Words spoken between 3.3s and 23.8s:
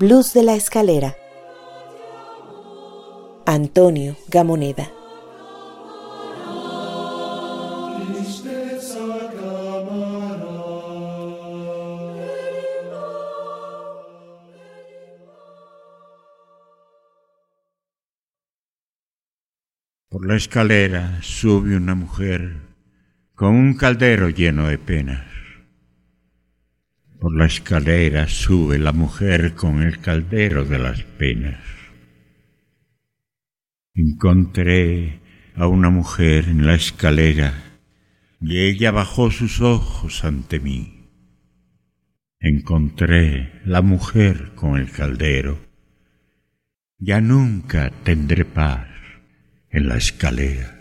Antonio Gamoneda. Por la escalera sube una mujer con un